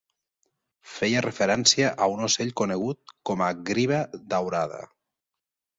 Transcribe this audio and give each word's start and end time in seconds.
Feia 0.93 1.21
referència 1.25 1.91
a 2.05 2.09
un 2.15 2.25
ocell 2.31 2.51
conegut 2.63 3.15
com 3.31 3.45
a 3.49 3.53
griva 3.73 4.03
daurada. 4.35 4.83